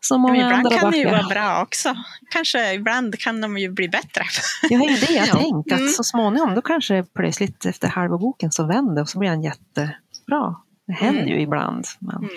[0.00, 1.94] så Men många ibland andra kan det ju vara bra också.
[2.30, 4.22] Kanske ibland kan de ju bli bättre.
[4.70, 5.34] Jag har ju det jag Ja.
[5.34, 5.72] tänkt.
[5.72, 5.88] Att Mm.
[5.92, 10.56] så småningom då kanske plötsligt efter halva boken så vänder och så blir den jättebra.
[10.86, 11.34] Det händer Mm.
[11.34, 11.84] ju ibland.
[11.98, 12.30] Men, Mm.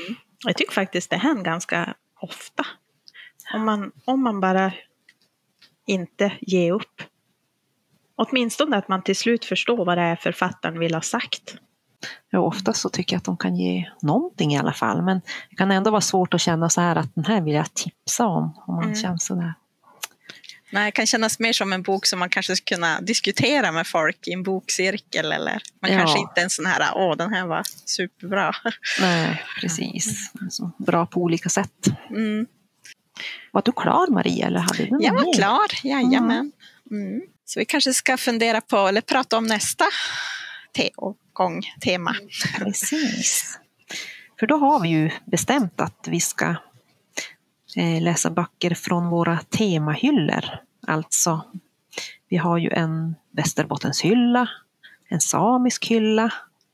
[0.45, 2.65] Jag tycker faktiskt det händer ganska ofta.
[3.53, 4.71] Om man, om man bara
[5.87, 7.01] inte ger upp.
[8.21, 11.55] Åtminstone att man till slut förstår vad det är författaren vill ha sagt.
[12.29, 15.01] Ja, oftast så tycker jag att de kan ge någonting i alla fall.
[15.01, 17.73] Men det kan ändå vara svårt att känna så här att den här vill jag
[17.73, 18.53] tipsa om.
[18.67, 18.95] Om man Mm.
[18.95, 19.53] känner sådär.
[20.71, 23.87] Nej, det kan kännas mer som en bok som man kanske skulle kunna diskutera med
[23.87, 25.31] folk i en bokcirkel.
[25.31, 25.97] Eller man Ja.
[25.99, 28.51] kanske inte en sån här, åh den här var superbra.
[29.01, 30.31] Nej, precis.
[30.41, 31.85] Alltså, bra på olika sätt.
[32.09, 32.47] Mm.
[33.51, 35.33] Var du klar Maria eller hade du något Jag var mer?
[35.33, 36.51] klar, jajamän.
[36.91, 37.21] Mm.
[37.49, 39.85] Så vi kanske ska fundera på, eller prata om nästa
[40.73, 40.89] te
[41.33, 42.15] gång, tema.
[42.57, 43.59] Precis.
[44.39, 46.55] För då har vi ju bestämt att vi ska
[47.75, 50.45] eh, läsa böcker från våra temahyllor.
[50.87, 51.41] Alltså,
[52.27, 54.49] vi har ju en Västerbottenshylla,
[55.09, 56.33] en samisk hylla,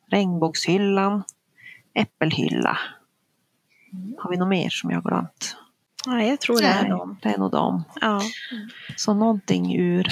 [0.10, 1.24] regnbågshyllan,
[1.94, 2.78] äppelhylla.
[4.18, 5.56] Har vi något mer som jag glömt?
[6.08, 7.18] Nej, jag tror det är dem.
[7.22, 7.84] det är nog dem.
[8.02, 8.22] Ja,
[8.96, 10.08] Så någonting ur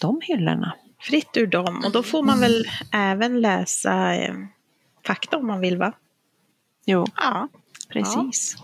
[0.00, 0.76] de hyllorna.
[1.00, 1.82] fritt ur dem.
[1.86, 4.34] Och då får man väl även läsa eh,
[5.06, 5.92] fakta om man vill va?
[6.86, 7.48] Jo, Ja,
[7.88, 8.56] precis.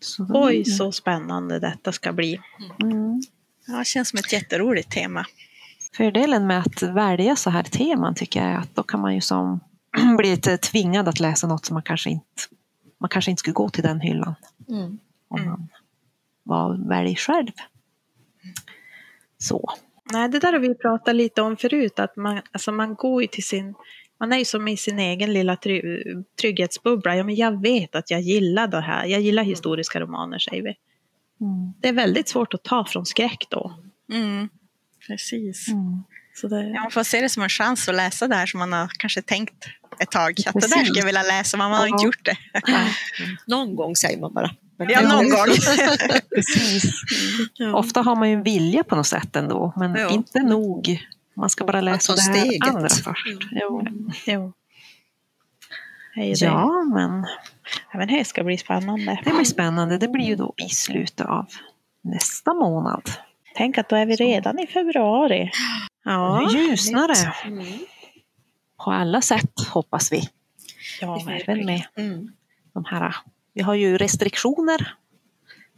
[0.00, 2.40] Så då- Oj, så spännande detta ska bli.
[2.82, 3.20] Mm.
[3.66, 5.24] ja, det känns som ett jätteroligt tema.
[5.96, 9.20] Fördelen med att välja så här teman tycker jag är att då kan man ju
[9.20, 9.60] som
[10.18, 12.42] bli lite tvingad att läsa något som man kanske inte,
[12.98, 14.34] man kanske inte skulle gå till den hyllan
[14.68, 14.98] Mm.
[15.28, 15.48] om Mm.
[15.48, 15.68] man
[16.42, 17.50] var välj själv.
[19.38, 19.74] Så.
[20.12, 23.28] Nej, det där har vi pratat lite om förut, att man, alltså man går ju
[23.28, 23.74] till sin,
[24.20, 26.02] man är ju som i sin egen lilla try,
[26.40, 27.16] trygghetsbubbla.
[27.16, 30.74] Ja, men jag vet att jag gillar det här, jag gillar historiska romaner säger vi.
[31.40, 31.72] Mm.
[31.80, 33.74] Det är väldigt svårt att ta från skräck då.
[34.12, 34.48] Mm.
[35.06, 35.68] Precis.
[35.68, 36.02] Mm.
[36.34, 38.58] Så det, Ja, man får se det som en chans att läsa det här som
[38.58, 39.64] man har kanske tänkt
[40.00, 40.34] ett tag.
[40.46, 41.94] Att det där skulle jag vilja läsa, men man har Ja.
[41.94, 42.36] inte gjort det.
[43.46, 44.50] Någon gång säger man bara.
[44.76, 45.46] Men Ja, det- någon gång.
[46.34, 46.92] Precis.
[47.54, 47.74] Ja.
[47.74, 50.08] Ofta har man ju en vilja på något sätt ändå, men Jo.
[50.08, 51.06] inte nog.
[51.36, 52.68] Man ska bara läsa det här steget.
[52.68, 53.26] andra först.
[53.50, 53.86] Jo.
[54.26, 54.52] jo.
[56.14, 56.44] Hej det.
[56.46, 57.26] Ja, men
[57.94, 59.20] Även det ska bli spännande.
[59.24, 59.98] det blir spännande.
[59.98, 61.46] Det blir ju då i slutet av
[62.02, 63.10] nästa månad.
[63.56, 65.50] Tänk att då är vi redan i februari.
[66.04, 67.66] Ja, Nu ljusnar det Mm.
[68.84, 70.28] på alla sätt, hoppas vi.
[71.00, 72.28] ja Även med Mm.
[72.74, 73.16] de här,
[73.56, 74.94] vi har ju restriktioner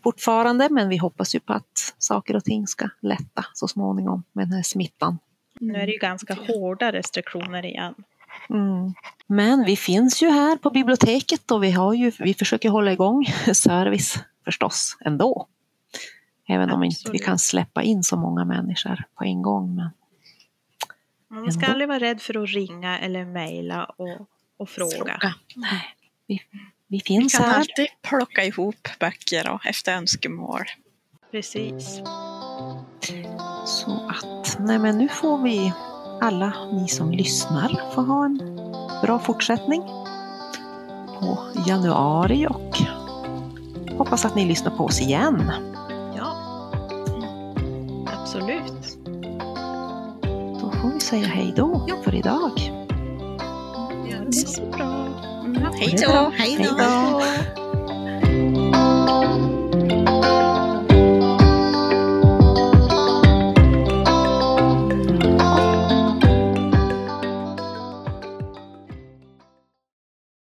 [0.02, 4.46] fortfarande, men vi hoppas ju på att saker och ting ska lätta så småningom med
[4.46, 5.18] den här smittan.
[5.60, 7.94] Nu är det ju ganska hårda restriktioner igen.
[8.50, 8.94] Mm.
[9.26, 13.24] Men vi finns ju här på biblioteket och vi, har ju, vi försöker hålla igång
[13.54, 15.48] service förstås ändå.
[16.48, 19.76] Även om inte vi kan släppa in så många människor på en gång.
[21.28, 21.72] Men Man ska Ändå.
[21.72, 24.96] aldrig vara rädd för att ringa eller mejla och, och fråga.
[24.96, 25.34] Fråga.
[25.56, 25.82] nej,
[26.26, 26.40] vi,
[26.88, 27.58] vi Vi finns kan här.
[27.58, 30.64] alltid plocka ihop böcker och efter önskemål.
[31.30, 32.00] Precis.
[33.66, 35.72] Så att, nej men nu får vi
[36.20, 38.38] alla ni som lyssnar få ha en
[39.02, 39.82] bra fortsättning
[41.20, 42.78] på januari och
[43.98, 45.52] hoppas att ni lyssnar på oss igen.
[46.16, 46.34] Ja.
[48.20, 48.98] Absolut.
[50.60, 52.52] Då får vi säga hej då för idag.
[54.06, 54.87] Det är så bra.
[55.76, 56.68] 起咗，起咗。